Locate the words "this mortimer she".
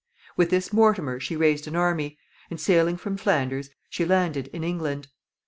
0.49-1.35